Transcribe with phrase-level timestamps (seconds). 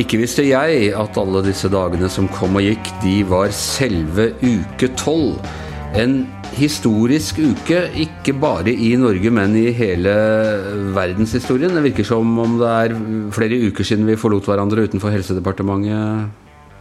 [0.00, 4.88] Ikke visste jeg at alle disse dagene som kom og gikk, de var selve uke
[4.96, 5.36] tolv.
[5.98, 6.22] En
[6.56, 10.14] historisk uke, ikke bare i Norge, men i hele
[10.96, 11.74] verdenshistorien.
[11.76, 12.96] Det virker som om det er
[13.36, 16.39] flere uker siden vi forlot hverandre utenfor Helsedepartementet.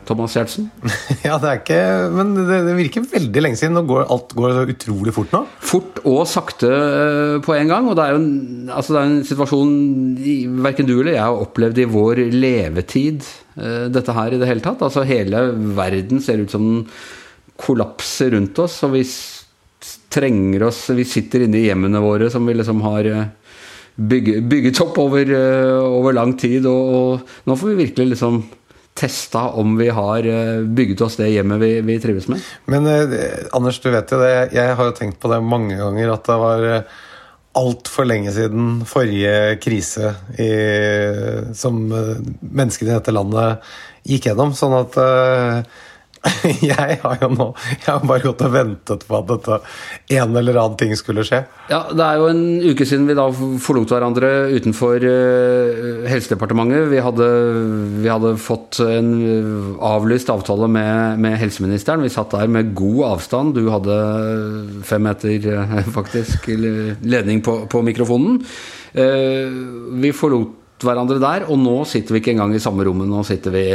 [0.10, 0.70] Thomas Giertsen?
[1.28, 1.82] Ja, det er ikke
[2.16, 3.78] Men det, det virker veldig lenge siden.
[3.90, 5.44] Går alt går så utrolig fort nå.
[5.72, 7.90] Fort og sakte eh, på en gang.
[7.90, 8.32] Og det er jo en,
[8.74, 9.76] altså det er en situasjon
[10.66, 13.28] verken du eller jeg har opplevd i vår levetid,
[13.60, 14.82] eh, dette her i det hele tatt.
[14.86, 15.46] Altså hele
[15.78, 16.86] verden ser ut som den
[17.60, 19.04] kollapser rundt oss, og vi
[20.12, 23.26] trenger oss Vi sitter inne i hjemmene våre som vi liksom har eh,
[24.00, 25.34] bygget, bygget opp over,
[25.84, 28.40] over lang tid, og, og nå får vi virkelig liksom
[29.00, 32.44] testa om vi har eh, bygget oss det hjemmet vi, vi trives med.
[32.72, 34.34] Men eh, Anders, du vet jo det.
[34.56, 36.98] Jeg har jo tenkt på det mange ganger at det var eh,
[37.60, 40.52] altfor lenge siden forrige krise i,
[41.58, 43.72] som menneskene i dette landet
[44.08, 44.54] gikk gjennom.
[44.58, 45.80] Sånn at eh,
[46.72, 47.46] jeg har jo nå
[47.78, 49.60] Jeg har bare gått og ventet på at dette
[50.20, 51.42] en eller annen ting skulle skje.
[51.72, 53.28] Ja, Det er jo en uke siden vi da
[53.64, 56.90] forlot hverandre utenfor uh, Helsedepartementet.
[56.92, 57.30] Vi hadde,
[58.04, 59.14] vi hadde, fått en
[59.86, 62.04] avlyst avtale med, med, helseministeren.
[62.04, 63.56] Vi satt der med god avstand.
[63.56, 63.98] Du hadde
[64.88, 68.42] fem meter, uh, faktisk, ledning på, på mikrofonen.
[68.90, 73.10] Vi forlot hverandre der, og nå sitter vi ikke engang i samme rommet.
[73.10, 73.66] Nå sitter vi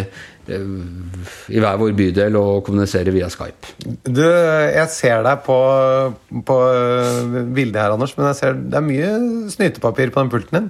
[0.49, 3.75] i hver vår bydel og kommunisere via Skype.
[4.05, 5.59] Du, jeg ser deg på,
[6.47, 6.59] på
[7.57, 9.15] bildet her, Anders, men jeg ser det er mye
[9.55, 10.69] snytepapir på den pulten din.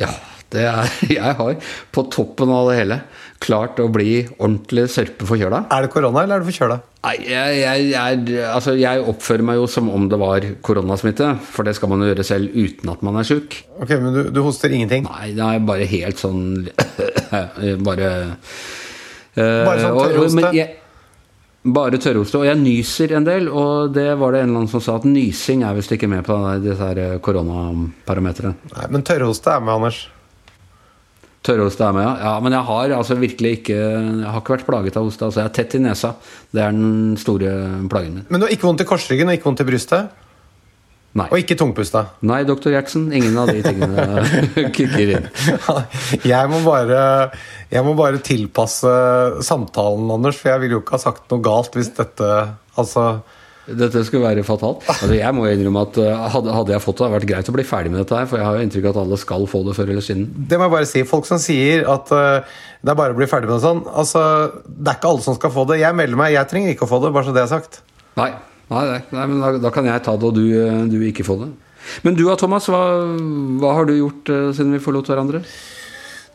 [0.00, 0.10] Ja,
[0.54, 3.00] det er, jeg har på toppen av det hele
[3.42, 5.66] klart å bli ordentlig sørpeforkjøla.
[5.72, 6.78] Er det korona, eller er du forkjøla?
[7.06, 11.34] Jeg, jeg, jeg, altså, jeg, oppfører meg jo som om det var koronasmitte.
[11.52, 13.60] For det skal man jo gjøre selv uten at man er sjuk.
[13.78, 15.06] Ok, Men du, du, hoster ingenting?
[15.06, 16.66] Nei, det er bare helt sånn
[17.86, 18.10] Bare
[19.36, 20.66] uh, Bare sånn tørrhoste?
[21.76, 22.40] Bare tørrhoste.
[22.40, 25.06] Og jeg nyser en del, og det var det en eller annen som sa at
[25.08, 28.70] nysing er visst ikke med på disse her koronaparametrene.
[28.74, 30.04] Nei, Men tørrhoste er med, Anders.
[31.46, 32.14] Tørrhoste er med, ja.
[32.26, 32.34] ja.
[32.42, 35.26] Men jeg har altså virkelig ikke Jeg har ikke vært plaget av hoste.
[35.28, 36.12] Altså, jeg er tett i nesa.
[36.50, 37.56] Det er den store
[37.90, 38.28] plagen min.
[38.28, 40.22] Men du har ikke vondt i korsryggen og ikke vondt i brystet?
[41.16, 41.30] Nei.
[41.32, 42.02] Og ikke tungpusta?
[42.28, 43.06] Nei, doktor Gjertsen.
[43.16, 44.26] Ingen av de tingene
[44.76, 45.28] kicker inn.
[46.28, 47.00] jeg, må bare,
[47.72, 48.92] jeg må bare tilpasse
[49.46, 52.30] samtalen, Anders, for jeg ville jo ikke ha sagt noe galt hvis dette
[52.76, 53.06] Altså
[53.66, 54.84] dette skulle være fatalt.
[54.86, 57.54] Altså, jeg må innrømme at eh, hadde, hadde, jeg fått det, hadde vært greit å
[57.56, 58.28] bli ferdig med dette her.
[58.30, 60.28] For jeg har jo inntrykk av at alle skal få det før eller siden.
[60.46, 61.02] Det må jeg bare si.
[61.08, 63.82] Folk som sier at uh, det er bare å bli ferdig med det sånn.
[63.90, 64.22] Altså,
[64.68, 65.80] det er ikke alle som skal få det.
[65.82, 66.36] Jeg melder meg.
[66.36, 67.80] Jeg trenger ikke å få det, bare så det er sagt.
[68.20, 68.28] Nei,
[68.70, 71.26] nei, nei nei men da, da, kan jeg ta det, og du, eh, du ikke
[71.26, 71.50] få det.
[72.06, 72.68] Men du da, Thomas.
[72.70, 72.84] Hva,
[73.62, 75.42] hva, har du gjort uh, siden vi forlot hverandre?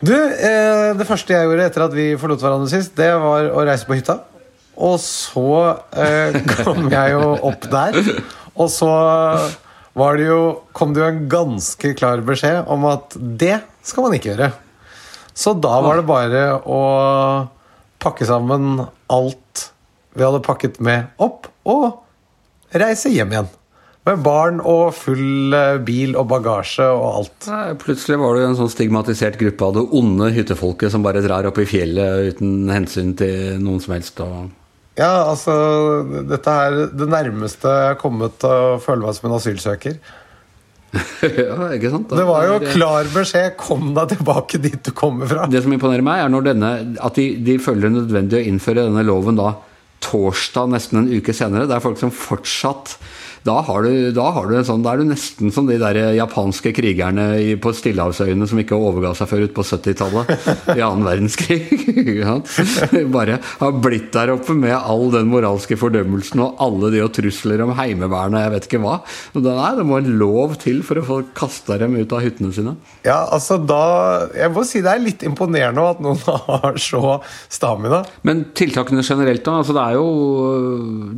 [0.03, 3.63] Du, uh, Det første jeg gjorde etter at vi forlot hverandre sist, det var å
[3.63, 4.19] reise på hytta.
[4.81, 5.51] Og så
[5.93, 7.99] eh, kom jeg jo opp der,
[8.55, 8.89] og så
[9.97, 10.41] var det jo,
[10.73, 14.51] kom det jo en ganske klar beskjed om at det skal man ikke gjøre.
[15.33, 16.81] Så da var det bare å
[18.01, 19.67] pakke sammen alt
[20.17, 23.51] vi hadde pakket med opp, og reise hjem igjen.
[24.07, 27.35] Med barn og full eh, bil og bagasje og alt.
[27.51, 31.45] Nei, plutselig var du en sånn stigmatisert gruppe av det onde hyttefolket som bare drar
[31.47, 34.17] opp i fjellet uten hensyn til noen som helst.
[34.25, 34.49] og
[34.99, 35.53] ja, altså
[36.27, 40.01] Dette er det nærmeste jeg har kommet til å føle meg som en asylsøker.
[41.23, 42.09] ja, ikke sant?
[42.09, 42.19] Da.
[42.19, 43.55] Det var jo klar beskjed.
[43.59, 45.47] Kom deg tilbake dit du kommer fra.
[45.47, 48.87] Det som imponerer meg, er når denne, at de, de føler det nødvendig å innføre
[48.89, 49.53] denne loven da
[50.01, 51.69] torsdag nesten en uke senere.
[51.69, 52.97] Det er folk som fortsatt
[53.47, 55.97] da har, du, da har du en sånn, da er du nesten som de der
[56.13, 61.07] japanske krigerne i, på Stillehavsøyene som ikke overga seg før ut på 70-tallet i annen
[61.07, 61.63] verdenskrig.
[63.15, 67.63] Bare har blitt der oppe med all den moralske fordømmelsen og alle de og trusler
[67.65, 68.99] om heimevernet jeg vet ikke hva.
[69.37, 72.75] Nei, det må en lov til for å få kasta dem ut av hyttene sine.
[73.07, 73.81] Ja, altså da
[74.37, 77.17] Jeg må si det er litt imponerende at noen har så
[77.49, 78.03] stamina.
[78.27, 79.57] Men tiltakene generelt, da?
[79.63, 80.07] Altså det er jo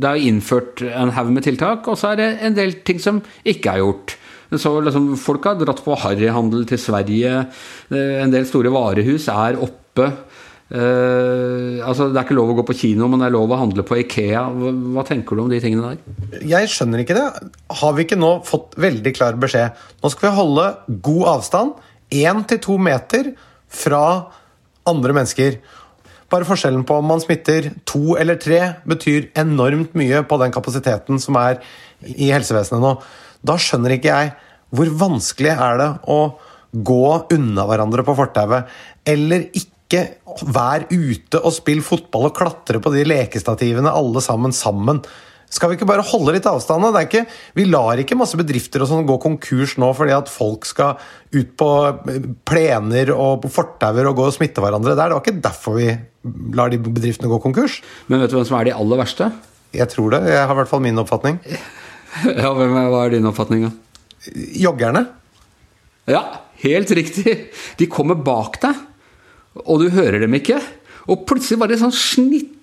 [0.00, 1.86] det er innført en haug med tiltak.
[1.88, 4.16] og så er er en del ting som ikke er gjort.
[4.60, 7.34] Så liksom, folk har dratt på harryhandel til Sverige.
[7.90, 10.10] Eh, en del store varehus er oppe.
[10.74, 13.58] Uh, altså Det er ikke lov å gå på kino, men det er lov å
[13.60, 14.46] handle på Ikea.
[14.48, 16.40] Hva, hva, tenker du om de tingene der?
[16.50, 17.26] Jeg skjønner ikke det.
[17.80, 19.76] Har vi ikke nå fått veldig klar beskjed?
[20.02, 20.66] Nå skal vi holde
[21.04, 21.76] god avstand.
[22.16, 23.34] Én til to meter
[23.70, 24.02] fra
[24.88, 25.60] andre mennesker.
[26.34, 28.60] Bare forskjellen på om man smitter to eller tre,
[28.90, 31.60] betyr enormt mye på den kapasiteten som er
[32.02, 32.96] i helsevesenet nå.
[33.46, 34.32] Da skjønner ikke jeg
[34.74, 36.18] hvor vanskelig er det å
[36.74, 37.04] gå
[37.36, 38.66] unna hverandre på fortauet,
[39.06, 40.00] eller ikke
[40.50, 45.04] være ute og spille fotball og klatre på de lekestativene alle sammen sammen.
[45.54, 46.82] Skal vi ikke bare holde litt avstand?
[47.54, 50.98] Vi lar ikke masse bedrifter og sånn gå konkurs nå fordi at folk skal
[51.34, 51.68] ut på
[52.48, 54.96] plener og på fortauer og gå og smitte hverandre.
[54.98, 55.92] Det var ikke derfor vi
[56.58, 57.78] lar de bedriftene gå konkurs.
[58.10, 59.30] Men vet du hvem som er de aller verste?
[59.74, 60.24] Jeg tror det.
[60.32, 61.40] Jeg har i hvert fall min oppfatning.
[62.14, 63.72] Ja, hvem er, Hva er din oppfatning, da?
[64.62, 65.00] Joggerne.
[66.06, 66.20] Ja,
[66.62, 67.32] helt riktig.
[67.74, 68.78] De kommer bak deg,
[69.64, 70.60] og du hører dem ikke.
[71.10, 71.90] Og plutselig bare sånn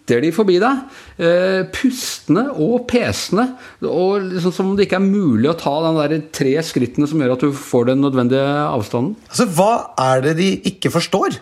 [0.01, 0.81] snitter de forbi deg.
[1.19, 3.55] Eh, pustende og pesende.
[3.83, 7.35] Og liksom som om det ikke er mulig å ta de tre skrittene som gjør
[7.35, 9.15] at du får den nødvendige avstanden.
[9.29, 11.39] Altså, Hva er det de ikke forstår?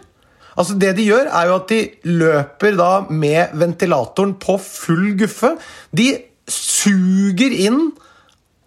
[0.57, 5.57] Altså, Det de gjør, er jo at de løper da med ventilatoren på full guffe.
[5.95, 6.17] De
[6.47, 7.91] suger inn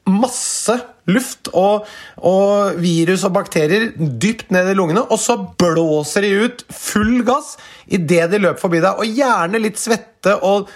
[0.06, 0.74] masse
[1.10, 1.88] luft og,
[2.22, 7.56] og, virus og bakterier dypt ned i lungene, og så blåser de ut full gass
[7.90, 9.02] idet de løper forbi deg.
[9.02, 10.70] Og gjerne litt svette og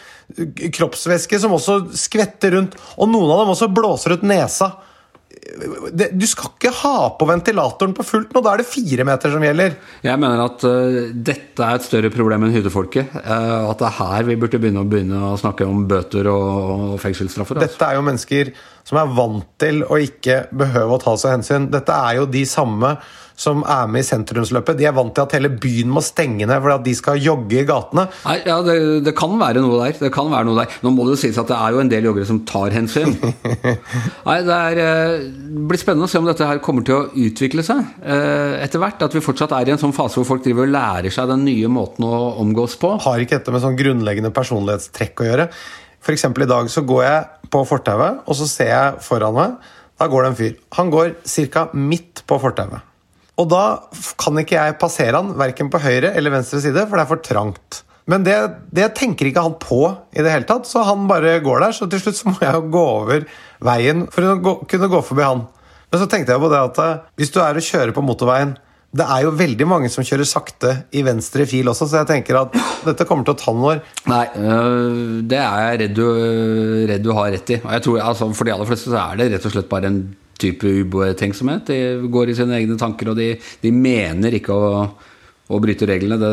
[0.75, 2.75] kroppsvæske som også skvetter rundt.
[2.99, 4.73] Og noen av dem også blåser ut nesa
[5.93, 8.43] det, du skal ikke ha på ventilatoren på fullt nå.
[8.44, 9.76] Da er det fire meter som gjelder.
[10.04, 13.12] Jeg mener at uh, dette er et større problem enn hyttefolket.
[13.19, 16.48] Uh, at det er her vi burde begynne å, begynne å snakke om bøter og,
[16.94, 17.60] og fengselsstraffer.
[17.60, 17.76] Altså.
[17.76, 18.52] Dette er jo mennesker
[18.87, 21.70] som er vant til å ikke behøve å ta seg hensyn.
[21.72, 22.96] Dette er jo de samme
[23.36, 24.78] som er med i sentrumsløpet.
[24.78, 27.60] De er vant til at hele byen må stenge ned fordi at de skal jogge
[27.60, 28.06] i gatene.
[28.24, 29.98] Nei, ja, det, det, kan være noe der.
[30.00, 30.78] Det kan være noe der.
[30.82, 33.12] Nå må det jo sies at det er jo en del joggere som tar hensyn.
[34.28, 37.64] Nei, det er, det blir spennende å se om dette her kommer til å utvikle
[37.66, 39.04] seg eh, etter hvert.
[39.04, 41.44] At vi fortsatt er i en sånn fase hvor folk driver og lærer seg den
[41.46, 42.96] nye måten å omgås på.
[43.04, 45.50] Har ikke dette med sånn grunnleggende personlighetstrekk å gjøre?
[46.06, 46.28] F.eks.
[46.30, 50.22] i dag så går jeg på fortauet, og så ser jeg foran meg Da går
[50.22, 50.52] det en fyr.
[50.78, 51.16] Han går
[51.52, 51.68] ca.
[51.74, 52.95] midt på fortauet.
[53.36, 53.64] Og da
[54.20, 57.24] kan ikke jeg passere han verken på høyre eller venstre side, for det er for
[57.24, 57.82] trangt.
[58.06, 58.36] Men det,
[58.70, 59.80] det, tenker ikke han på
[60.14, 61.74] i det hele tatt, så han bare går der.
[61.74, 63.26] Så til slutt så må jeg jo gå over
[63.66, 65.42] veien for å gå, kunne gå forbi han.
[65.90, 68.56] Men så tenkte jeg på det at eh, hvis du er og kjører på motorveien
[68.96, 72.38] Det er jo veldig mange som kjører sakte i venstre fil også, så jeg tenker
[72.40, 72.54] at
[72.86, 73.82] dette kommer til å ta noen år.
[74.08, 76.06] Nei, øh, det er jeg redd du,
[76.90, 77.58] redd du har rett i.
[77.60, 79.90] Og jeg tror, altså, For de aller fleste så er det rett og slett bare
[79.90, 80.00] en
[80.40, 81.70] type ubetenksomhet.
[81.70, 84.82] De går i sine egne tanker, og de, de mener ikke å,
[85.48, 86.18] å bryte reglene.
[86.20, 86.32] Det,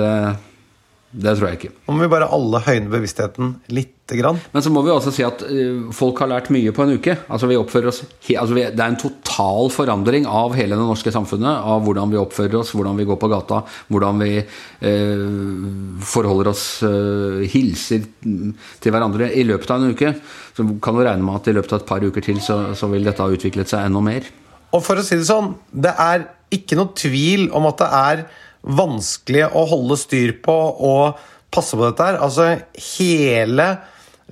[1.13, 1.73] det tror jeg ikke.
[1.85, 3.91] Nå må vi bare alle høyne bevisstheten litt.
[4.03, 4.35] Grann.
[4.51, 7.13] Men så må vi også si at uh, folk har lært mye på en uke.
[7.31, 11.13] Altså vi oppfører oss altså vi, Det er en total forandring av hele det norske
[11.15, 11.63] samfunnet.
[11.71, 16.65] Av hvordan vi oppfører oss, hvordan vi går på gata, hvordan vi uh, forholder oss,
[16.83, 19.31] uh, hilser til hverandre.
[19.31, 20.13] I løpet av en uke
[20.53, 22.91] så kan du regne med at i løpet av et par uker til så, så
[22.91, 24.27] vil dette ha utviklet seg enda mer.
[24.75, 28.25] Og for å si det sånn, det er ikke noe tvil om at det er
[28.63, 30.55] vanskelig å holde styr på
[30.87, 31.19] og
[31.53, 32.21] passe på dette her.
[32.23, 32.53] Altså
[32.97, 33.67] hele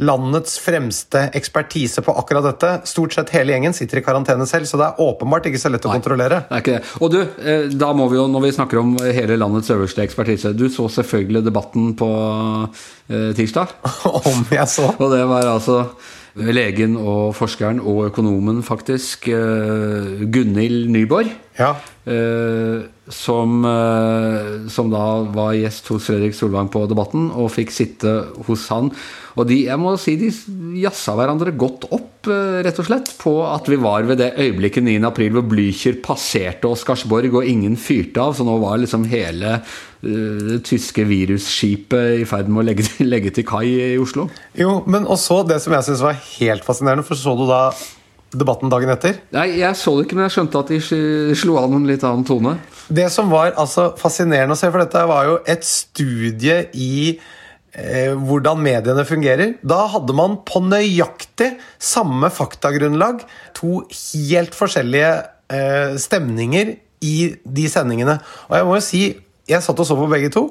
[0.01, 4.79] landets fremste ekspertise på akkurat dette, stort sett hele gjengen, sitter i karantene selv, så
[4.79, 6.39] det er åpenbart ikke så lett å Nei, kontrollere.
[6.47, 6.93] Det er ikke det.
[7.03, 10.53] Og du, eh, da må vi jo, når vi snakker om hele landets øverste ekspertise
[10.57, 12.09] Du så selvfølgelig debatten på
[13.11, 13.75] eh, tirsdag?
[14.31, 14.89] om jeg så?
[14.95, 15.83] Og det var altså
[16.35, 21.31] legen og forskeren og økonomen, faktisk, eh, Gunhild Nyborg.
[21.59, 21.75] Ja.
[22.05, 28.27] Eh, som, eh, som, da var gjest hos Fredrik Solvang på Debatten, og fikk sitte
[28.47, 28.91] hos han.
[29.35, 30.31] Og de jeg må si, de
[30.81, 34.97] jazza hverandre godt opp, rett og slett, på at vi var ved det øyeblikket 9.
[35.07, 38.35] april hvor Blücher passerte Oscarsborg, og ingen fyrte av.
[38.37, 39.59] Så nå var liksom hele
[40.01, 44.27] det tyske virusskipet i ferd med å legge, legge til kai i Oslo.
[44.57, 47.63] Jo, men også det som jeg syns var helt fascinerende, for så du da
[48.31, 49.17] debatten dagen etter?
[49.35, 50.79] Nei, jeg så det ikke, men jeg skjønte at de
[51.37, 52.55] slo an en litt annen tone.
[52.91, 57.19] Det som var altså fascinerende å se, for dette var jo et studie i
[57.77, 59.55] eh, hvordan mediene fungerer.
[59.63, 63.25] Da hadde man på nøyaktig samme faktagrunnlag
[63.57, 65.11] to helt forskjellige
[65.53, 68.19] eh, stemninger i de sendingene.
[68.49, 69.03] Og jeg må jo si
[69.49, 70.45] jeg satt og så på begge to,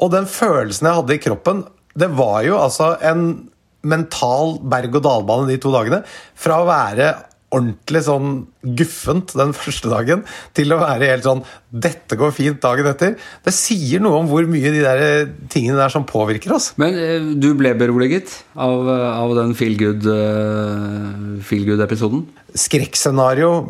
[0.00, 1.64] og den følelsen jeg hadde i kroppen,
[1.96, 3.48] det var jo altså en
[3.86, 6.02] mental berg-og-dal-bane de to dagene.
[6.38, 7.10] Fra å være
[7.54, 8.30] ordentlig sånn
[8.76, 10.22] guffent den første dagen
[10.56, 13.12] til å være helt sånn 'Dette går fint' dagen etter.
[13.44, 16.72] Det sier noe om hvor mye de der tingene der som påvirker oss.
[16.80, 22.20] Men eh, du ble beroliget av, av den feel good-episoden?
[22.26, 23.66] Uh, Skrekkscenario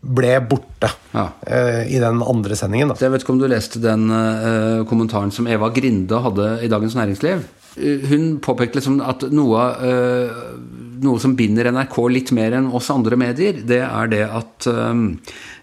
[0.00, 1.26] ble borte Ja.
[1.46, 2.88] uh, i den andre sendingen.
[2.88, 2.94] Da.
[2.98, 6.94] Jeg vet ikke om du leste den uh, kommentaren som Eva Grinde hadde i Dagens
[6.96, 7.38] Næringsliv.
[7.76, 10.30] Eh, Hun påpekte liksom at noe, eh,
[11.04, 15.00] noe som binder NRK litt mer enn oss andre medier, det er det at eh,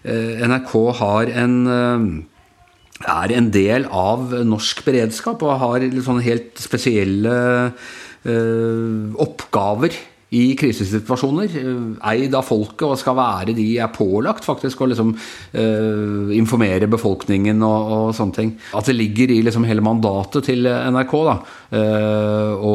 [0.08, 2.08] eh, NRK har en eh,
[3.06, 7.34] er en del av norsk beredskap og har sånne helt spesielle
[8.26, 9.94] eh, oppgaver
[10.30, 11.48] i krisesituasjoner.
[11.56, 16.90] eh, Eid av folket og skal være de er pålagt faktisk å liksom eh, informere
[16.90, 18.54] befolkningen og, og sånne ting.
[18.76, 21.36] At det ligger i liksom hele mandatet til NRK da,
[21.80, 22.74] eh, å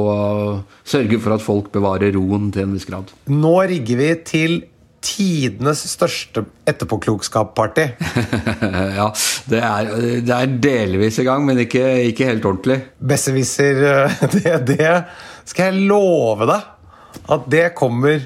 [0.84, 3.14] sørge for at folk bevarer roen til en viss grad.
[3.30, 4.62] Nå rigger vi til
[5.04, 7.86] tidenes største etterpåklokskap-party.
[9.00, 9.10] ja,
[9.52, 9.90] det er,
[10.24, 12.80] det er delvis i gang, men ikke, ikke helt ordentlig.
[13.04, 13.84] Besserwisser,
[14.38, 14.94] det, det
[15.44, 16.73] skal jeg love deg
[17.32, 18.25] at det kommer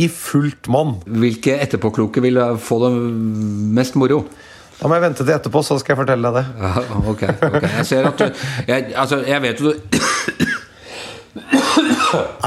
[0.00, 0.96] i fullt monn.
[1.04, 2.92] Hvilke etterpåkloke vil få det
[3.76, 4.22] mest moro?
[4.80, 6.44] Da må jeg vente til etterpå, så skal jeg fortelle deg det.
[6.64, 6.70] Ja,
[7.12, 7.66] ok, ok.
[7.66, 8.24] Jeg ser at du
[8.70, 9.74] Jeg, altså, jeg vet jo du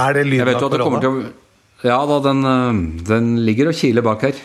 [0.01, 1.29] Er det lyden av at det kommer korona?
[1.29, 1.41] å
[1.83, 2.77] Ja da, den, øh,
[3.09, 4.37] den ligger og kiler bak her.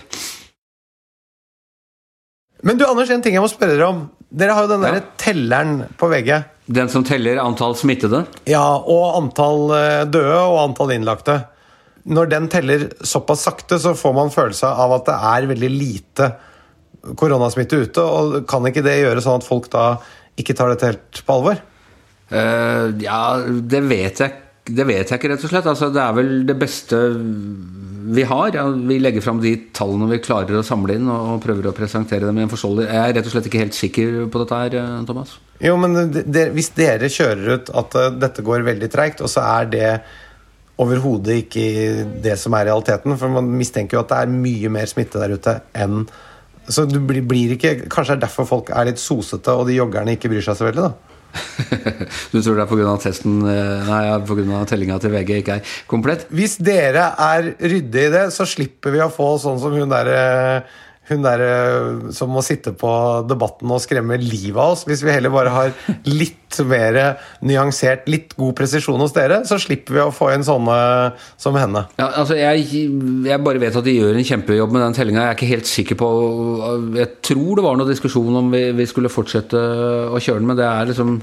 [2.67, 4.01] Men du, Anders, en ting jeg må spørre dere om.
[4.35, 4.91] Dere har jo den Ja.
[4.91, 6.33] derre telleren på VG.
[6.69, 8.27] Den som teller antall smittede.
[8.51, 11.39] Ja, og antall eh, døde og antall innlagte.
[12.09, 16.29] Når den teller såpass sakte, så får man følelse av at det er veldig lite
[17.17, 18.03] koronasmitte ute.
[18.05, 19.87] Og kan ikke det gjøre sånn at folk da
[20.39, 21.61] ikke tar dette helt på alvor?
[22.29, 24.35] Uh, ja, det vet jeg
[24.75, 25.69] det vet jeg ikke, rett og slett.
[25.71, 26.99] Altså, det er vel det beste
[28.15, 28.53] vi har.
[28.55, 32.29] Ja, vi legger fram de tallene vi klarer å samle inn, og, prøver å presentere
[32.29, 34.79] dem i en forståelig Jeg er rett og slett ikke helt sikker på dette her,
[34.81, 35.37] eh, Thomas.
[35.65, 39.33] Jo, men det, det, hvis dere kjører ut at eh, dette går veldig treigt, og
[39.33, 39.91] så er det
[40.79, 41.67] overhodet ikke
[42.23, 45.35] det som er realiteten, for man mistenker jo at det er mye mer smitte der
[45.35, 46.05] ute enn
[46.69, 49.79] Så du blir, blir ikke Kanskje det er derfor folk er litt sosete, og de
[49.79, 51.18] joggerne ikke bryr seg så veldig, da?
[52.33, 52.95] Du tror det er pga.
[53.03, 54.65] testen eh, Nei, pga.
[54.71, 56.27] tellinga til VG ikke er komplett?
[56.35, 60.65] Hvis dere er ryddige i det, så slipper vi å få sånn som hun derre
[61.09, 62.91] hun der eh, som må sitte på
[63.29, 64.85] debatten og skremme livet av oss.
[64.89, 65.73] Hvis vi heller bare har
[66.09, 66.99] litt mer
[67.45, 70.77] nyansert, litt god presisjon hos dere, så slipper vi å få inn sånne
[71.41, 71.85] som henne.
[72.01, 72.67] Ja, altså jeg,
[73.29, 75.25] jeg bare vet at de gjør en kjempejobb med den tellinga.
[75.27, 76.09] Jeg er ikke helt sikker på
[76.99, 80.59] Jeg tror det var noe diskusjon om vi, vi skulle fortsette å kjøre den, men
[80.59, 81.19] det er liksom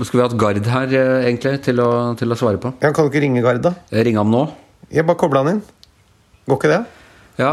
[0.00, 2.72] Skulle vi hatt Gard her, eh, egentlig, til å, til å svare på?
[2.80, 3.74] Ja, kan du ikke ringe Gard, da?
[3.92, 4.46] Ringe ham nå?
[4.90, 5.60] Jeg bare kobla han inn.
[6.48, 6.80] Går ikke det?
[7.40, 7.50] Ja,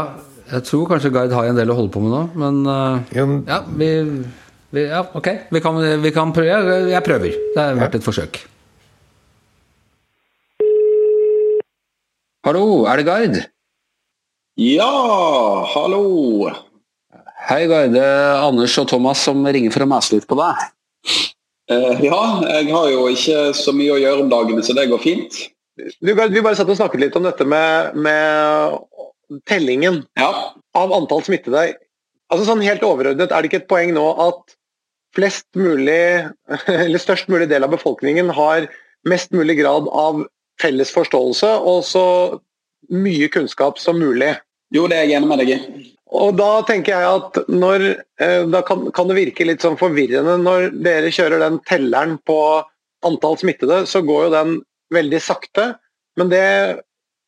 [0.52, 3.42] jeg tror kanskje Gard har en del å holde på med nå, men uh, men-
[3.48, 3.88] Ja, vi,
[4.74, 5.28] vi Ja, ok.
[5.52, 6.48] Vi kan, vi kan prøve.
[6.52, 7.36] Jeg, jeg prøver.
[7.54, 8.40] Det har vært et forsøk.
[12.46, 13.36] Hallo, er det Gard?
[14.58, 14.90] Ja,
[15.74, 16.50] hallo.
[17.48, 17.92] Hei, Gard.
[17.96, 20.64] Det er Anders og Thomas som ringer for å mase litt på deg.
[21.68, 25.02] Uh, ja, jeg har jo ikke så mye å gjøre om dagene, så det går
[25.04, 25.42] fint.
[26.00, 28.78] Du, Gard, vi bare satt og snakket litt om dette med, med
[29.48, 30.30] tellingen Ja,
[30.78, 31.74] av antall smittede.
[32.32, 34.56] Altså sånn Helt overordnet, er det ikke et poeng nå at
[35.16, 36.28] flest mulig,
[36.68, 38.68] eller størst mulig del av befolkningen har
[39.08, 40.24] mest mulig grad av
[40.60, 42.04] felles forståelse og så
[42.92, 44.34] mye kunnskap som mulig?
[44.74, 45.58] jo, det er jeg enig med deg i.
[46.18, 47.84] Og da tenker jeg at når,
[48.20, 52.38] eh, da kan, kan det virke litt sånn forvirrende når dere kjører den telleren på
[53.06, 54.54] antall smittede, så går jo den
[54.94, 55.70] veldig sakte.
[56.20, 56.44] Men det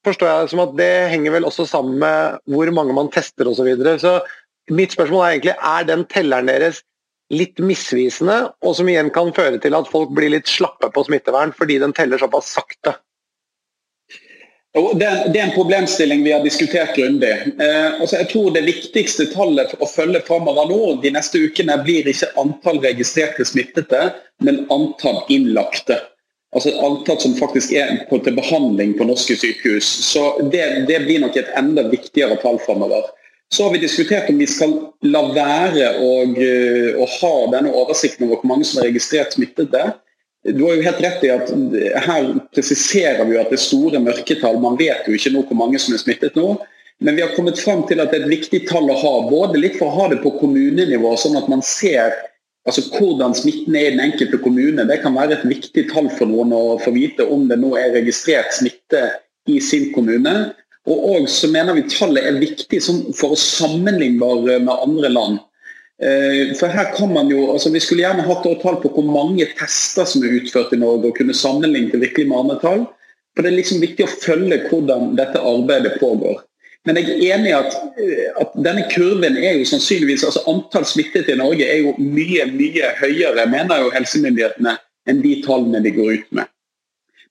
[0.07, 3.61] forstår jeg som at det henger vel også sammen med hvor mange man tester osv.
[3.61, 3.99] Så, videre.
[4.01, 6.83] så mitt spørsmål er egentlig er den telleren deres
[7.31, 11.55] litt misvisende, og som igjen kan føre til at folk blir litt slappe på smittevern
[11.55, 12.97] fordi den teller såpass sakte?
[14.71, 17.31] Det, er- en problemstilling vi har diskutert grundig.
[17.59, 22.07] Eh, altså, jeg tror Det viktigste tallet å følge framover nå de neste ukene blir
[22.07, 24.13] ikke antall registrerte smittede,
[24.47, 25.99] men antall innlagte.
[26.51, 29.87] Altså Antall som faktisk er på, til behandling på norske sykehus.
[30.11, 33.07] Så det, det blir nok et enda viktigere tall framover.
[33.55, 34.75] Så har vi diskutert om vi skal
[35.11, 39.93] la være å, eh, ha denne oversikten over hvor mange som er registrert smittede.
[40.47, 41.51] Du har jo helt rett i at
[42.07, 44.61] her presiserer vi jo at det er store mørketall.
[44.63, 46.55] Man vet jo ikke nå hvor mange som er smittet nå.
[47.01, 49.13] Men vi har kommet frem til at det er et viktig tall å ha.
[49.29, 52.15] Både litt for å ha det på kommunenivå, sånn at man ser
[52.69, 54.87] altså hvordan smitten er i den enkelte kommune.
[54.89, 57.95] Det kan være et viktig tall for noen å få vite om det nå er
[57.97, 59.07] registrert smitte
[59.51, 60.53] i sin kommune.
[60.91, 62.81] Og så mener vi tallet er viktig
[63.17, 65.41] for å sammenlignbare med andre land.
[66.01, 69.45] Eh, For her kan man jo, altså Vi skulle gjerne hatt tall på hvor mange
[69.59, 72.87] tester som er utført i Norge, og kunne sammenligne til virkelig med andre tall.
[73.37, 76.41] For Det er liksom viktig å følge hvordan dette arbeidet pågår.
[76.89, 77.75] Men jeg er enig i at,
[78.41, 82.95] at, denne kurven er jo sannsynligvis altså Antall smittede i Norge er jo mye mye
[83.03, 84.79] høyere, mener jo helsemyndighetene,
[85.11, 86.49] enn de tallene de går ut med.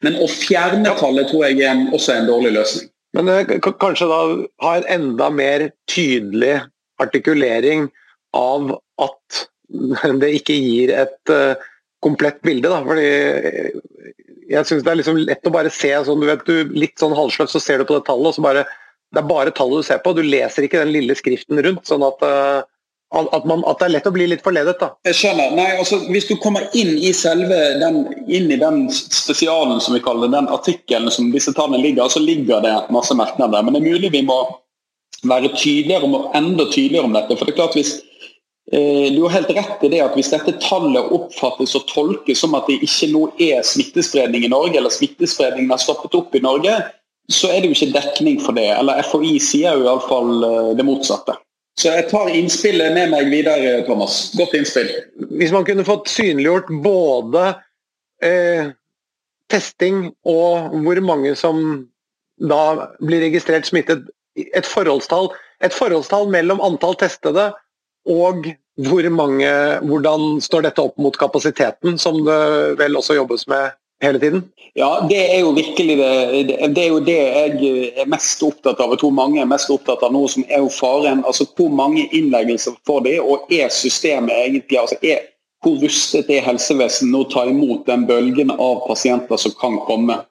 [0.06, 2.92] Men å fjerne tallet tror jeg er en, også er en dårlig løsning.
[3.18, 4.20] Men eh, kanskje da
[4.64, 6.60] ha en enda mer tydelig
[7.02, 7.88] artikulering
[8.38, 9.46] av at
[10.22, 11.58] det ikke gir et uh,
[12.06, 12.70] komplett bilde.
[12.70, 12.84] Da.
[12.86, 13.72] Fordi eh,
[14.50, 17.18] jeg syns det er liksom lett å bare se sånn, du vet, du, litt sånn
[17.18, 18.66] halvsløvt, så ser du på det tallet, og så bare
[19.10, 21.88] Det er bare tallet du ser på, du leser ikke den lille skriften rundt.
[21.90, 22.68] sånn at uh,
[23.10, 24.92] at, man, at, det er lett å bli litt forledet, da.
[25.08, 25.56] Jeg skjønner.
[25.58, 30.04] Nei, altså, Hvis du kommer inn i selve den, inn i den spesialen som vi
[30.06, 33.66] kaller det, den artikkelen som disse tallene ligger, så ligger det masse merknader.
[33.66, 34.38] Men det er mulig vi må
[35.26, 37.36] være tydeligere og enda tydeligere om dette.
[37.36, 37.96] for det er klart hvis
[38.72, 42.54] eh, Du har helt rett i det at hvis dette tallet oppfattes og tolkes som
[42.56, 46.78] at det ikke nå er smittespredning i Norge, eller smittespredningen har stoppet opp i Norge,
[47.30, 48.68] så er det jo ikke dekning for det.
[48.74, 51.38] Eller FHI sier jo iallfall eh, det motsatte.
[51.80, 54.34] Så jeg tar innspillet med meg videre, Thomas.
[54.36, 54.90] Godt innspill.
[55.40, 57.46] Hvis man kunne fått synliggjort både
[58.26, 58.74] eh,
[59.54, 61.62] testing og hvor mange som
[62.40, 64.10] da blir registrert smittet,
[64.40, 65.32] et forholdstall,
[65.64, 67.50] et forholdstall mellom antall testede
[68.10, 68.48] og
[68.88, 69.50] hvor mange,
[69.84, 72.40] hvordan står dette opp mot kapasiteten, som det
[72.80, 74.44] vel også jobbes med hele tiden?
[74.74, 76.44] Ja, det er jo virkelig det.
[76.76, 78.92] Det er jo det jeg er mest opptatt av.
[78.92, 81.24] og tror mange er mest opptatt av noe som er jo faren.
[81.26, 85.28] altså Hvor mange innleggelser får de, og er systemet egentlig altså er,
[85.64, 90.22] Hvor rustet er helsevesenet nå å ta imot den bølgen av pasienter som kan komme?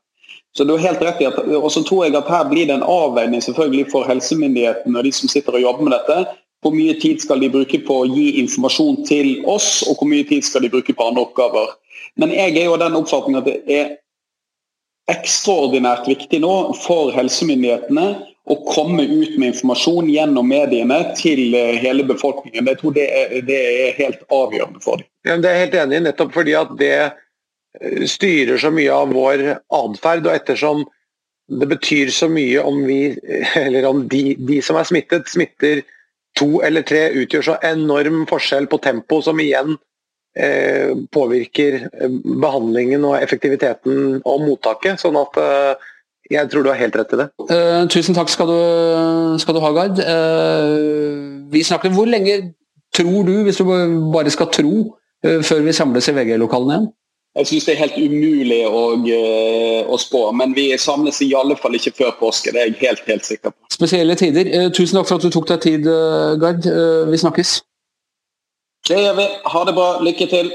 [0.57, 2.79] Så det er helt rett i at, og så tror jeg at Her blir det
[2.79, 6.39] en avveining selvfølgelig for helsemyndighetene og de som sitter og jobber med dette.
[6.63, 10.27] Hvor mye tid skal de bruke på å gi informasjon til oss, og hvor mye
[10.27, 11.77] tid skal de bruke på andre oppgaver.
[12.19, 13.93] Men jeg er jo den oppfatning at det er
[15.09, 18.09] ekstraordinært viktig nå for helsemyndighetene
[18.49, 22.69] å komme ut med informasjon gjennom mediene til eh, hele befolkningen.
[22.71, 25.09] Jeg tror det er, det er helt avgjørende for dem.
[25.29, 29.45] Ja, det er helt enig nettopp fordi at det eh, styrer så mye av vår
[29.81, 30.29] atferd.
[30.29, 30.87] Og ettersom
[31.61, 33.03] det betyr så mye om vi,
[33.67, 35.85] eller om de, de som er smittet, smitter
[36.39, 39.77] to eller tre, utgjør så enorm forskjell på tempo, som igjen
[40.39, 42.11] Eh, påvirker eh,
[42.43, 45.01] behandlingen og effektiviteten og mottaket.
[45.01, 45.89] sånn at eh,
[46.31, 47.27] jeg tror du har helt rett i det.
[47.49, 48.59] Uh, tusen takk skal du,
[49.41, 50.03] skal du ha, Gard.
[51.49, 52.53] Vi snakker Hvor lenge
[52.93, 53.65] tror du, hvis du
[54.13, 54.75] bare skal tro,
[55.25, 56.91] før vi samles i VG-lokalene igjen?
[57.39, 58.83] Jeg syns det er helt umulig å,
[59.87, 62.51] å, spå, men vi samles i alle fall ikke før påske.
[62.51, 63.59] Det er jeg helt, helt sikker på.
[63.73, 64.51] Spesielle tider.
[64.75, 65.89] tusen takk for at du tok deg tid,
[66.43, 66.67] Gard.
[67.13, 67.61] vi snakkes.
[68.89, 69.27] Det gjør vi.
[69.55, 69.89] Ha det bra.
[70.03, 70.51] Lykke til.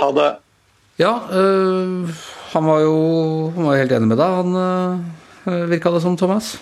[0.00, 0.32] Ha det.
[1.00, 2.08] Ja, øh,
[2.52, 2.96] han var jo
[3.56, 4.56] han var helt enig med deg, han
[5.46, 6.56] øh, virka det som, Thomas.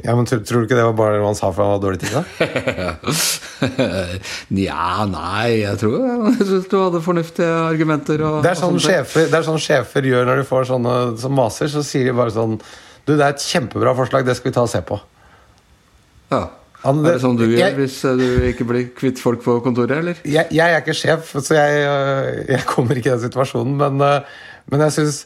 [0.00, 1.84] Ja, men Tror, tror du ikke det var bare noe han sa for han hadde
[1.84, 2.14] dårlig tid?
[2.16, 2.22] da?
[4.56, 5.98] Nja, nei, jeg tror
[6.30, 8.24] jeg synes du hadde fornuftige argumenter.
[8.24, 11.36] Og, det, er sånn sjefer, det er sånn sjefer gjør når de får sånne som
[11.36, 11.68] maser.
[11.74, 12.56] Så sier de bare sånn
[13.04, 14.96] Du, det er et kjempebra forslag, det skal vi ta og se på.
[16.32, 16.46] Ja
[16.82, 20.00] han, er det sånn du gjør hvis eh, du ikke blir kvitt folk på kontoret,
[20.02, 20.18] eller?
[20.26, 23.76] Jeg, jeg er ikke sjef, så jeg, eh, jeg, kommer ikke i den situasjonen.
[23.78, 24.40] Men, eh,
[24.72, 25.20] men jeg syns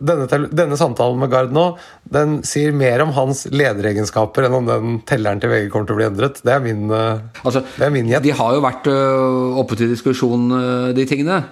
[0.00, 1.64] denne, denne, samtalen med Gard nå
[2.08, 6.00] Den sier mer om hans lederegenskaper enn om den telleren til VG kommer til å
[6.00, 6.40] bli endret.
[6.44, 8.24] Det er min, altså, det er min gjett.
[8.24, 8.88] De har jo vært
[9.60, 10.48] oppe til diskusjon,
[10.96, 11.42] de tingene.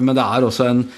[0.00, 0.88] Men det er også en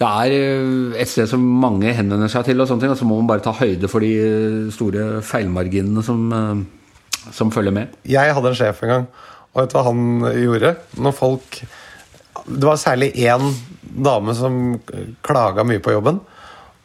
[0.00, 3.18] det er et sted som mange henvender seg til, og sånne ting, og så må
[3.18, 6.22] man bare ta høyde for de store feilmarginene som
[7.32, 7.94] som følger med?
[8.08, 9.06] Jeg hadde en sjef en gang,
[9.52, 10.02] og vet du hva han
[10.40, 10.74] gjorde?
[10.96, 11.62] Når folk
[12.46, 14.80] Det var særlig én dame som
[15.22, 16.20] klaga mye på jobben.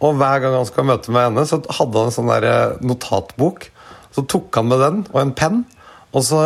[0.04, 2.80] Og hver gang han skulle møte med henne, så hadde han en sånn der eh,
[2.86, 3.70] notatbok.
[4.16, 5.64] Så tok han med den og en penn,
[6.16, 6.42] og så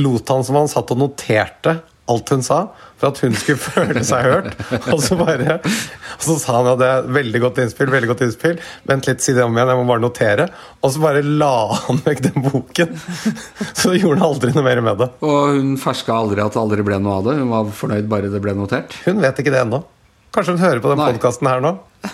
[0.00, 1.80] lot han som han satt og noterte
[2.10, 2.58] alt hun sa,
[2.98, 4.56] for at hun skulle føle seg hørt.
[4.90, 8.24] Og så, bare, og så sa han at det er veldig godt innspill, veldig godt
[8.26, 8.58] innspill.
[8.90, 10.48] Vent litt, si det om igjen, jeg må bare notere.
[10.80, 11.52] Og så bare la
[11.86, 12.98] han vekk den boken.
[13.80, 15.10] Så gjorde han aldri noe mer med det.
[15.26, 17.38] Og hun ferska aldri at det aldri ble noe av det?
[17.40, 18.96] Hun var fornøyd bare det ble notert?
[19.06, 19.84] Hun vet ikke det ennå.
[20.30, 21.70] Kanskje hun hører på den podkasten her nå?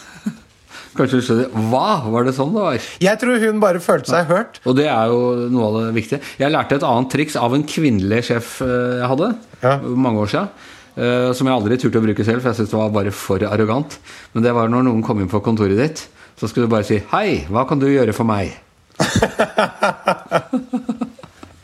[0.96, 1.88] Kanskje du skjønner Hva?
[2.14, 2.76] Var det sånn det var?
[3.04, 4.52] Jeg tror hun bare følte seg hørt.
[4.64, 5.18] Og det er jo
[5.52, 6.20] noe av det viktige.
[6.40, 9.28] Jeg lærte et annet triks av en kvinnelig sjef eh, jeg hadde
[9.60, 9.74] ja.
[9.84, 10.48] mange år siden.
[10.96, 13.38] Eh, som jeg aldri turte å bruke selv, for jeg syntes det var bare for
[13.50, 13.92] arrogant.
[14.32, 15.98] Men det var når noen kom inn på kontoret ditt,
[16.40, 18.56] så skulle du bare si 'Hei, hva kan du gjøre for meg?'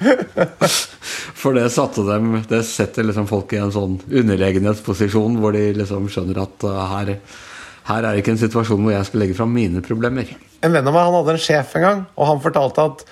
[1.42, 6.06] For det satte dem Det setter liksom folk i en sånn underlegenhetsposisjon hvor de liksom
[6.12, 7.16] skjønner at uh, her
[7.88, 10.28] her er ikke en situasjon hvor jeg skal legge fram mine problemer.
[10.62, 13.04] En venn av meg han hadde en sjef en gang, og han fortalte at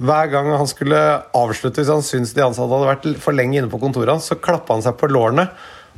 [0.00, 1.00] hver gang han skulle
[1.36, 4.38] avslutte hvis han syntes de ansatte hadde vært for lenge inne på kontoret hans, så
[4.40, 5.46] klappa han seg på lårene.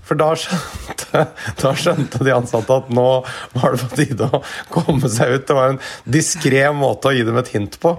[0.07, 1.27] For da skjønte,
[1.63, 3.07] da skjønte de ansatte at nå
[3.55, 5.47] var det på tide å komme seg ut.
[5.47, 5.83] Det var en
[6.19, 7.97] diskré måte å gi dem et hint på.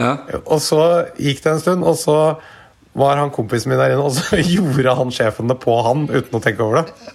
[0.00, 0.16] Ja.
[0.44, 0.80] Og så
[1.20, 2.18] gikk det en stund, og så
[2.94, 6.38] var han kompisen min der inne, og så gjorde han sjefen det på han uten
[6.38, 7.12] å tenke over det.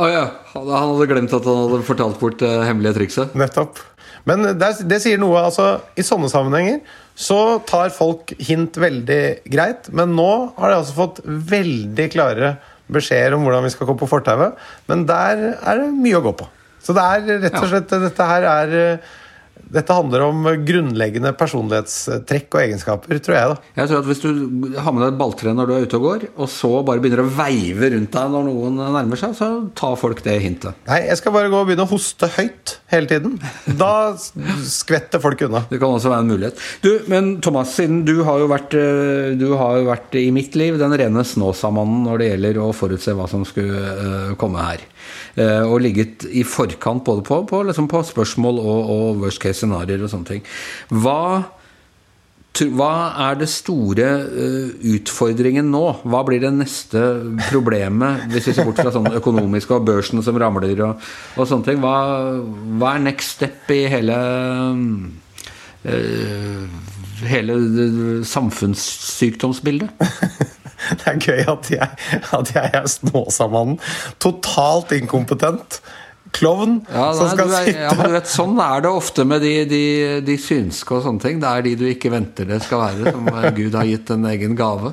[0.00, 0.26] Å ja.
[0.54, 3.34] Han hadde glemt at han hadde fortalt bort det hemmelige trikset.
[3.38, 3.80] Nettopp.
[4.28, 5.40] Men det, det sier noe.
[5.48, 6.80] altså I sånne sammenhenger
[7.20, 12.54] så tar folk hint veldig greit, men nå har de altså fått veldig klare
[12.90, 14.56] beskjeder om hvordan vi skal gå på fortauet.
[14.88, 16.48] Men der er det mye å gå på.
[16.80, 19.10] Så det er rett og slett Dette her er eh,
[19.70, 23.52] Dette handler om grunnleggende personlighetstrekk og egenskaper, tror jeg.
[23.52, 24.30] da Jeg tror at Hvis du
[24.80, 27.24] har med deg et balltre når du er ute og går, og så bare begynner
[27.24, 30.78] å veive rundt deg når noen nærmer seg, så tar folk det hintet.
[30.88, 33.36] Nei, jeg skal bare gå og begynne å hoste høyt hele tiden.
[33.80, 35.64] Da skvetter folk unna.
[35.70, 36.64] Det kan også være en mulighet.
[36.84, 40.56] Du, men Thomas, siden du har jo vært, eh, du har jo vært i mitt
[40.58, 44.84] liv den rene Snåsamannen når det gjelder å forutse hva som skulle eh, komme her.
[45.40, 49.62] Eh, og ligget i forkant både på, på, liksom på spørsmål og, og worst case
[49.62, 50.42] scenarioer og sånne ting.
[50.90, 51.20] Hva,
[52.76, 52.92] hva
[53.28, 55.84] er det store eh, utfordringen nå?
[56.02, 57.04] Hva blir det neste
[57.46, 61.70] problemet, hvis vi ser bort fra sånn økonomiske og børsen som ramler og, og sånne
[61.70, 61.82] ting?
[61.84, 61.96] Hva,
[62.82, 64.16] hva er next step i hele
[65.86, 66.64] uh,
[67.30, 69.90] hele samfunnssykdomsbildet?
[71.00, 71.88] Det er gøy at jeg,
[72.38, 73.80] at jeg er Snåsamannen.
[74.22, 75.80] Totalt inkompetent.
[76.36, 79.54] Klovn Ja, som skal er, sitte ja, men vet, Sånn er det ofte med de,
[79.66, 79.84] de,
[80.22, 81.40] de synske og sånne ting.
[81.42, 84.28] Det er de du ikke venter det skal være, som eh, Gud har gitt en
[84.30, 84.92] egen gave.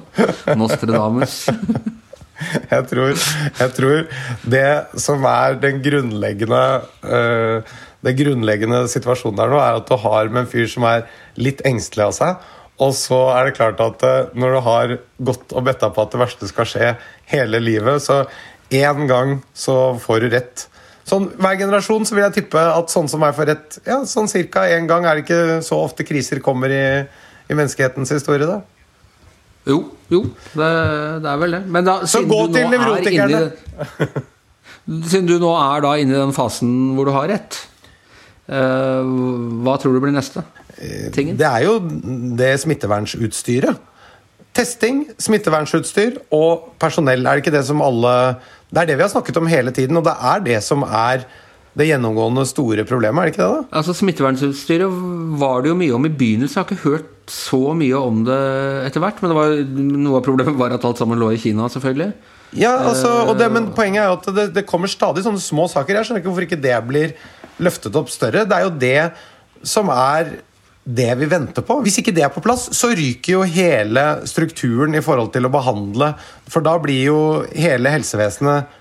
[0.58, 1.44] Nostradamus.
[2.74, 3.14] jeg, tror,
[3.60, 4.08] jeg tror
[4.50, 4.70] det
[5.02, 6.64] som er den grunnleggende
[7.02, 11.08] uh, Den grunnleggende situasjonen der nå, er at du har med en fyr som er
[11.38, 12.52] litt engstelig av seg.
[12.84, 14.96] Og så er det klart at eh, når du har
[15.30, 16.92] gått og betta på at det verste skal skje
[17.32, 18.26] hele livet, så
[18.74, 20.68] én gang så får du rett.
[21.08, 24.28] Sånn, Hver generasjon så vil jeg tippe at sånn som meg får rett ja, sånn
[24.30, 25.08] cirka én gang.
[25.08, 26.84] Er det ikke så ofte kriser kommer i,
[27.48, 28.60] i menneskehetens historie, da?
[29.68, 30.22] Jo, jo,
[30.56, 30.68] det,
[31.24, 31.62] det er vel det.
[31.68, 33.42] Men da, Så gå til er nevrotikerne.
[35.12, 37.58] Siden du nå er da inne i den fasen hvor du har rett,
[38.48, 40.44] hva tror du blir neste?
[41.16, 41.38] Tingen?
[41.40, 41.80] Det er jo
[42.40, 43.82] det smittevernutstyret.
[44.58, 47.26] Testing, smittevernutstyr og personell.
[47.26, 48.14] Er det ikke det som alle
[48.72, 51.28] Det er det vi har snakket om hele tiden, og det er det som er
[51.78, 53.50] det gjennomgående store problemet, er det ikke det?
[53.54, 53.78] da?
[53.80, 54.96] Altså Smittevernutstyret
[55.38, 56.58] var det jo mye om i begynnelsen.
[56.58, 58.40] Jeg har ikke hørt så mye om det
[58.88, 59.22] etter hvert.
[59.22, 59.54] Men det var,
[60.08, 62.10] noe av problemet var at alt sammen lå i Kina, selvfølgelig.
[62.58, 65.68] Ja, altså, og det, Men poenget er jo at det, det kommer stadig sånne små
[65.70, 66.00] saker.
[66.00, 67.14] Jeg skjønner ikke hvorfor ikke det blir
[67.64, 68.46] løftet opp større.
[68.48, 70.38] Det er jo det som er
[70.88, 71.82] det vi venter på.
[71.84, 75.52] Hvis ikke det er på plass, så ryker jo hele strukturen i forhold til å
[75.52, 76.14] behandle.
[76.48, 77.20] For da blir jo
[77.52, 78.78] hele helsevesenet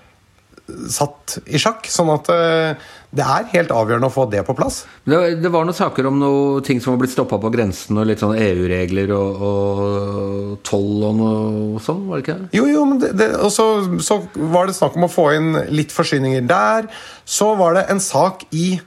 [0.91, 1.87] satt i sjakk.
[1.91, 4.81] Sånn at eh, det er helt avgjørende å få det på plass.
[5.07, 8.09] Det, det var noen saker om noe ting som var blitt stoppa på grensen, og
[8.09, 12.49] litt sånn EU-regler og, og toll og noe sånn, var det ikke det?
[12.59, 13.67] Jo, jo, men det, det, og så,
[14.03, 16.91] så var det snakk om å få inn litt forsyninger der.
[17.23, 18.77] Så var det en sak i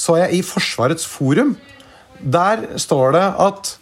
[0.00, 1.56] Så jeg i Forsvarets forum.
[2.20, 3.74] Der står det at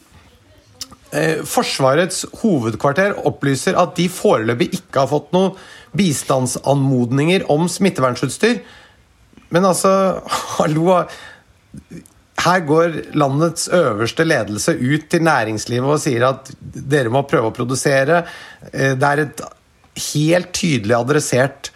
[1.14, 5.54] eh, Forsvarets hovedkvarter opplyser at de foreløpig ikke har fått noen
[5.96, 8.60] bistandsanmodninger om smittevernutstyr.
[9.54, 9.90] Men altså,
[10.58, 11.04] hallo
[12.38, 17.56] Her går landets øverste ledelse ut til næringslivet og sier at dere må prøve å
[17.56, 18.22] produsere.
[18.72, 19.42] Eh, Det er et
[20.12, 21.72] helt tydelig adressert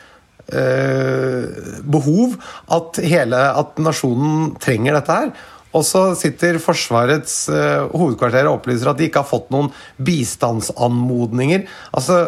[0.53, 1.48] eh,
[1.83, 2.37] behov
[2.70, 5.35] at, hele, at nasjonen trenger dette her.
[5.72, 9.70] Og så sitter Forsvarets eh, hovedkvarter og opplyser at de ikke har fått noen
[10.05, 11.64] bistandsanmodninger.
[11.96, 12.18] Altså,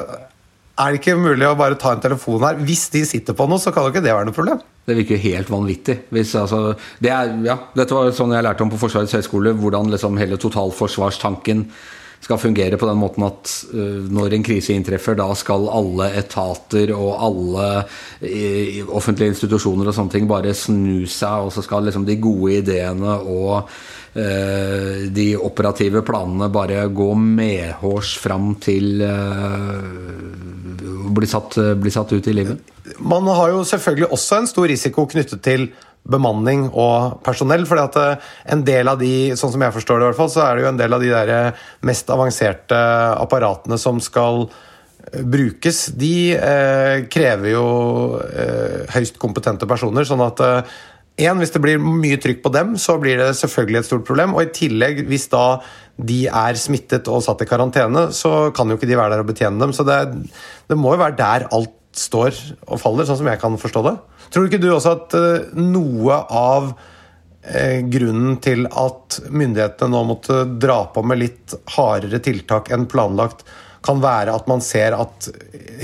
[0.75, 2.61] er det ikke mulig å bare ta en telefon her?
[2.67, 4.63] Hvis de sitter på noe, så kan jo ikke det være noe problem.
[4.85, 5.99] Det virker jo helt vanvittig.
[6.13, 9.93] Hvis, altså, det er, ja, dette var sånn jeg lærte om på Forsvarets høgskole, hvordan
[9.95, 11.69] liksom hele totalforsvarstanken
[12.25, 16.95] skal fungere på den måten at uh, når en krise inntreffer, da skal alle etater
[16.97, 17.67] og alle
[18.25, 22.63] eh, offentlige institusjoner og sånne ting bare snu seg, og så skal liksom de gode
[22.63, 23.69] ideene og
[24.15, 29.11] de operative planene bare gå medhårs fram til å
[31.11, 32.71] bli, satt, bli satt ut i livet.
[33.03, 35.67] Man har jo selvfølgelig også en stor risiko knyttet til
[36.05, 37.65] bemanning og personell.
[37.67, 40.33] fordi at eh, en del av de, sånn som jeg forstår det i hvert fall,
[40.33, 41.33] så er det jo en del av de der
[41.89, 42.81] mest avanserte
[43.17, 47.69] apparatene som skal eh, brukes, de eh, krever jo
[48.29, 50.05] eh, høyst kompetente personer.
[50.09, 50.77] sånn at eh,
[51.15, 54.35] en, Hvis det blir mye trykk på dem, så blir det selvfølgelig et stort problem.
[54.35, 55.61] Og i tillegg, hvis da
[55.95, 59.29] de er smittet og satt i karantene, så kan jo ikke de være der og
[59.31, 59.75] betjene dem.
[59.77, 60.01] Så det,
[60.67, 62.35] det må jo være der alt står
[62.67, 63.95] og faller, sånn som jeg kan forstå det.
[64.35, 66.73] Tror ikke du også at eh, noe av
[67.47, 73.47] eh, grunnen til at myndighetene nå måtte dra på med litt hardere tiltak enn planlagt,
[73.85, 75.29] kan være at man ser at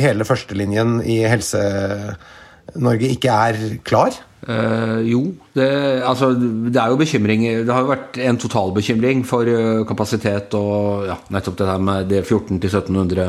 [0.00, 4.16] hele førstelinjen i Helse-Norge ikke er klar?
[4.40, 5.20] Eh, jo,
[5.52, 5.68] det,
[6.06, 7.42] altså, det er jo bekymring.
[7.66, 12.08] Det har jo vært en totalbekymring for uh, kapasitet og ja, nettopp det her med
[12.08, 13.26] de 1400-1700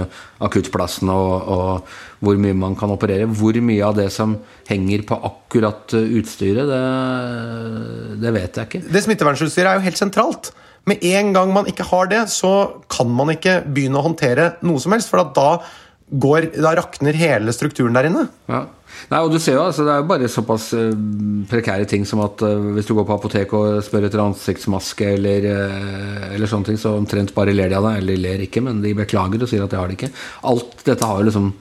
[0.47, 1.91] akuttplassene og, og,
[2.23, 3.27] hvor mye man kan operere.
[3.27, 4.37] Hvor mye av det som
[4.69, 6.81] henger på akkurat eh, utstyret, det,
[8.23, 8.83] det vet jeg ikke.
[8.87, 10.53] Det smittevernutstyret er jo helt sentralt.
[10.87, 14.81] Med en gang man ikke har det, så kan man ikke begynne å håndtere noe
[14.81, 15.11] som helst.
[15.11, 15.59] For da,
[16.11, 18.27] går, da rakner hele strukturen der inne.
[18.51, 18.65] Ja.
[19.11, 20.91] Nei, og du ser jo, altså, Det er jo bare såpass uh,
[21.49, 25.47] prekære ting som at uh, hvis du går på apoteket og spør etter ansiktsmaske eller,
[25.47, 28.03] uh, eller sånne ting, så omtrent bare ler de av deg.
[28.03, 30.13] Eller ler ikke, men de beklager og sier at de har det ikke.
[30.51, 31.51] Alt dette har jo liksom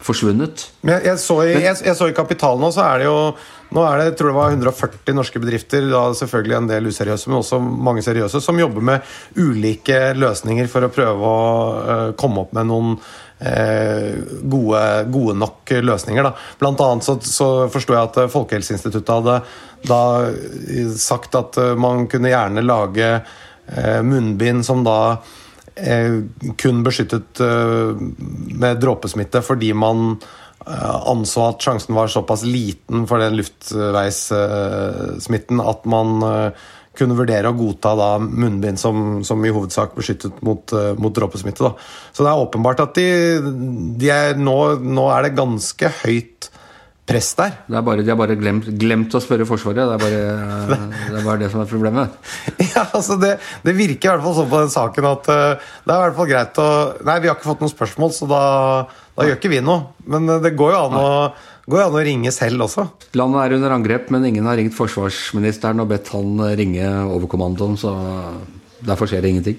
[0.00, 0.70] forsvunnet.
[0.80, 3.18] Men jeg, så i, jeg, jeg så i Kapital nå, så er det jo
[3.70, 7.30] nå er det, jeg tror det var 140 norske bedrifter, da selvfølgelig en del useriøse,
[7.30, 12.56] men også mange seriøse, som jobber med ulike løsninger for å prøve å komme opp
[12.56, 12.96] med noen
[13.40, 16.26] gode, gode, nok løsninger.
[16.26, 16.34] Da.
[16.60, 19.36] Blant annet så, så forsto jeg at Folkehelseinstituttet hadde
[19.88, 20.00] da
[21.00, 25.16] sagt at eh, man kunne gjerne lage eh, munnbind som da
[26.60, 27.40] kun beskyttet
[28.60, 30.20] med dråpesmitte fordi man
[30.66, 36.20] anså at sjansen var såpass liten for den luftveissmitten at man
[36.98, 41.62] kunne vurdere å godta da munnbind som, som, i hovedsak beskyttet mot, uh, mot dråpesmitte.
[41.62, 41.74] Da.
[42.12, 43.08] Så det er åpenbart at de,
[44.00, 46.50] de er nå, nå, er det ganske høyt
[47.10, 47.54] press der.
[47.66, 49.80] Det er bare, de har bare glemt, glemt, å spørre Forsvaret.
[49.82, 52.18] Det er, bare, det er bare det som er problemet.
[52.70, 53.32] Ja, altså det,
[53.64, 56.18] det, virker i hvert fall sånn på den saken at uh, det er i hvert
[56.18, 56.68] fall greit å
[57.06, 58.42] Nei, vi har ikke fått noen spørsmål, så da,
[59.18, 59.94] da gjør ikke vi noe.
[60.10, 61.08] Men uh, det går jo an å
[61.68, 62.86] går an å ringe selv også.
[63.18, 67.94] Landet er under angrep, men ingen har ringt forsvarsministeren og bedt han ringe overkommandoen, så
[68.86, 69.58] derfor skjer det ingenting.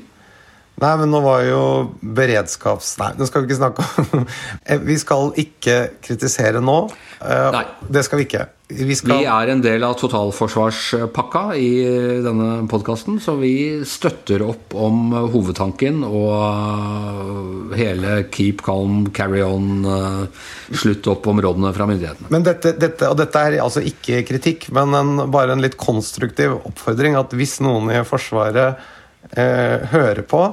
[0.81, 1.63] Nei, men nå var jo
[2.01, 2.95] beredskaps...
[3.01, 4.23] Nei, nå skal vi ikke snakke om
[4.89, 6.77] Vi skal ikke kritisere nå.
[7.21, 7.67] Eh, Nei.
[7.85, 8.47] Det skal vi ikke.
[8.71, 9.19] Vi, skal...
[9.19, 11.69] vi er en del av totalforsvarspakka i
[12.23, 20.47] denne podkasten, så vi støtter opp om hovedtanken og hele keep calm, carry on, eh,
[20.71, 22.31] slutt opp områdene fra myndighetene.
[22.33, 26.57] Men dette, dette, og dette er altså ikke kritikk, men en, bare en litt konstruktiv
[26.61, 28.81] oppfordring at hvis noen i Forsvaret
[29.37, 30.43] eh, hører på,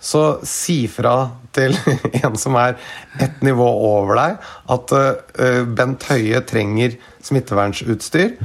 [0.00, 1.16] så si fra
[1.56, 1.74] til
[2.22, 2.76] en som er
[3.22, 4.36] ett nivå over deg,
[4.76, 8.36] at eh, Bent Høie trenger smittevernsutstyr.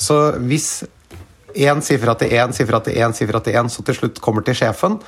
[0.00, 0.70] Så hvis
[1.54, 3.98] én sier fra til én, sier fra til én, sier fra til én, så til
[3.98, 5.00] slutt kommer til sjefen,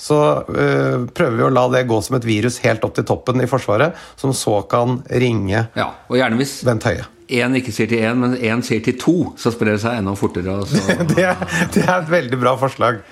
[0.00, 3.42] så uh, prøver vi å la det gå som et virus helt opp til toppen
[3.44, 7.04] i Forsvaret, som så kan ringe ja, og gjerne hvis Bent Høie.
[7.30, 10.16] Én ikke sier til én, men én sier til to, så sprer det seg enda
[10.18, 10.56] fortere.
[11.12, 11.44] det, er,
[11.76, 13.04] det er et veldig bra forslag.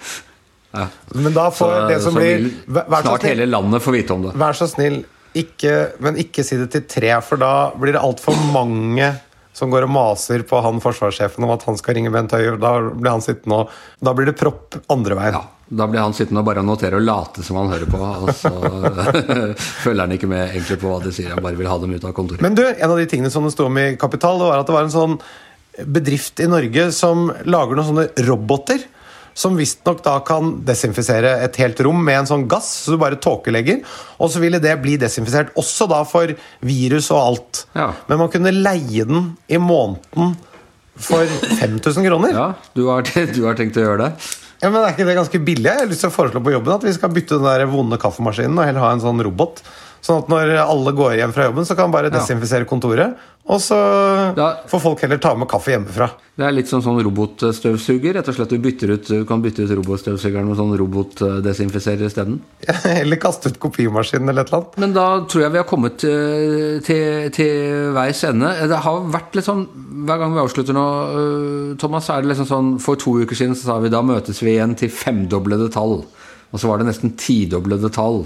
[0.71, 4.35] Men da får så, det som blir Snart snill, hele landet får vite om det.
[4.39, 5.01] Vær så snill,
[5.39, 9.13] ikke, men ikke si det til tre, for da blir det altfor mange
[9.59, 12.55] som går og maser på han forsvarssjefen om at han skal ringe Bent Høie.
[12.63, 13.73] Da blir han sittende og
[14.05, 15.39] Da blir det propp andre veien.
[15.39, 18.31] Ja, da blir han sittende og bare notere og late som han hører på, og
[18.39, 18.53] så
[19.85, 21.33] følger han ikke med egentlig på hva de sier.
[21.35, 22.45] Han bare vil ha dem ut av kontoret.
[22.45, 24.71] Men du, en av de tingene som det sto om i Kapital, det var at
[24.71, 25.19] det var en sånn
[25.99, 28.87] bedrift i Norge som lager noen sånne roboter
[29.39, 33.21] som visstnok da kan desinfisere et helt rom med en sånn gass, så du bare
[33.23, 33.85] tåkelegger.
[34.19, 36.33] Og så ville det bli desinfisert også da for
[36.67, 37.63] virus og alt.
[37.79, 37.93] Ja.
[38.11, 40.35] Men man kunne leie den i måneden
[40.99, 42.35] for 5000 kroner.
[42.35, 44.29] Ja, du har, du har tenkt å gjøre det?
[44.59, 45.69] Ja, men Er ikke det ganske billig?
[45.71, 47.99] Jeg har lyst til å foreslå på jobben at vi skal bytte den der vonde
[48.03, 49.63] kaffemaskinen og heller ha en sånn robot.
[50.05, 53.19] Sånn at når alle går hjem fra jobben, så kan man bare desinfisere kontoret.
[53.49, 53.77] Og så
[54.69, 56.11] får folk heller ta med kaffe hjemmefra.
[56.39, 58.19] Det er litt sånn, sånn robotstøvsuger.
[58.19, 62.43] rett og slett Du ut, du kan bytte ut robotstøvsugeren med sånn robotdesinfiserer isteden.
[63.01, 64.77] Eller kaste ut kopimaskinen eller et eller annet.
[64.85, 68.53] Men da tror jeg vi har kommet eh, til, til veis ende.
[68.69, 69.65] Det har vært litt sånn
[70.09, 73.57] Hver gang vi avslutter nå, eh, Thomas, er det liksom sånn For to uker siden
[73.57, 76.03] så sa vi da møtes vi igjen til femdoblede tall
[76.49, 78.23] Og så var det nesten tidoblede tall.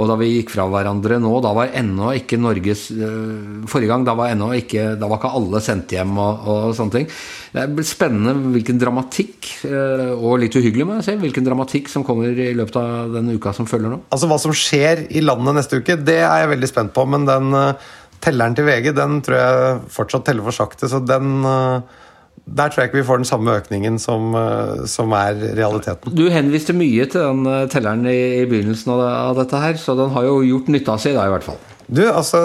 [0.00, 4.06] Og da vi gikk fra hverandre nå, da var ennå ikke Norges øh, Forrige gang,
[4.06, 7.06] da var ennå ikke Da var ikke alle sendt hjem og, og sånne ting.
[7.54, 12.06] Det er spennende hvilken dramatikk, øh, og litt uhyggelig, må jeg si, hvilken dramatikk som
[12.06, 14.02] kommer i løpet av den uka som følger nå.
[14.10, 17.06] Altså Hva som skjer i landet neste uke, det er jeg veldig spent på.
[17.10, 17.90] Men den uh,
[18.22, 20.90] telleren til VG den tror jeg fortsatt teller for sakte.
[20.90, 21.99] Så den uh,
[22.50, 26.14] der tror jeg ikke vi får den samme økningen som, uh, som er realiteten.
[26.16, 30.26] Du henviste mye til den telleren i, i begynnelsen av, dette her, så den har
[30.26, 31.60] jo gjort nytta seg da, i hvert fall.
[31.90, 32.38] Du, altså,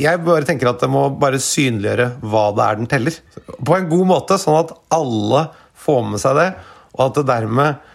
[0.00, 3.18] Jeg bare tenker at det må bare synliggjøre hva det er den teller.
[3.60, 5.46] På en god måte, sånn at alle
[5.84, 6.46] får med seg det,
[6.94, 7.90] og at det dermed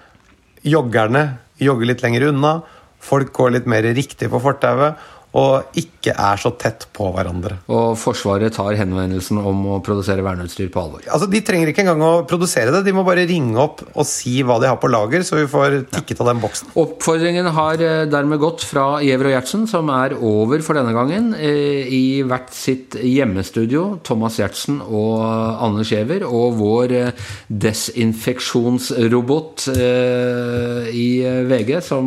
[0.67, 1.23] joggerne
[1.61, 2.59] jogger litt lenger unna,
[2.99, 4.99] folk går litt mer riktig på fortauet,
[5.37, 7.59] og ikke er så tett på hverandre.
[7.69, 11.03] Og Forsvaret tar henvendelsen om å produsere verneutstyr på alvor.
[11.05, 14.41] Altså, De trenger ikke engang å produsere det, de må bare ringe opp og si
[14.45, 16.67] hva de har på lager, så vi får tikket av den boksen.
[16.81, 21.35] Oppfordringen har eh, dermed gått fra Giæver og Gjertsen, som er over for denne gangen,
[21.37, 27.13] eh, i hvert sitt hjemmestudio, Thomas Gjertsen og Anders Giæver, og vår eh,
[27.49, 32.05] desinfeksjonsrobot i VG, som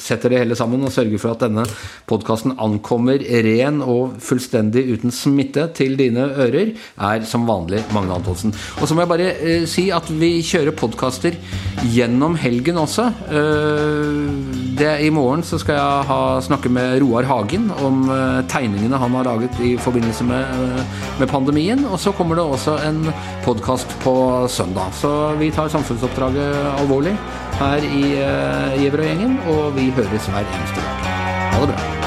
[0.00, 1.64] setter det hele sammen og sørger for at denne
[2.08, 8.54] podkasten ankommer ren og fullstendig uten smitte til dine ører, er som vanlig Magne Antonsen.
[8.80, 11.36] Og så må jeg bare eh, si at vi kjører podkaster
[11.92, 13.08] gjennom helgen også.
[13.32, 19.00] Eh, det, I morgen så skal jeg ha, snakke med Roar Hagen om eh, tegningene
[19.00, 21.84] han har laget i forbindelse med, eh, med pandemien.
[21.90, 23.04] Og så kommer det også en
[23.44, 24.14] podkast på
[24.48, 24.94] søndag.
[25.00, 27.16] Så vi tar samfunnsoppdraget alvorlig
[27.58, 31.10] her i uh, Giæver og gjengen, og vi høres hver eneste dag.
[31.52, 32.01] Ha det bra.